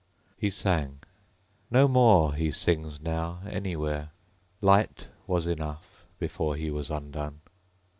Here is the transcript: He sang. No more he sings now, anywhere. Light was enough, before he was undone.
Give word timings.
He 0.35 0.49
sang. 0.49 1.01
No 1.69 1.87
more 1.87 2.33
he 2.33 2.49
sings 2.49 2.99
now, 2.99 3.43
anywhere. 3.47 4.09
Light 4.59 5.09
was 5.27 5.45
enough, 5.45 6.07
before 6.17 6.55
he 6.55 6.71
was 6.71 6.89
undone. 6.89 7.41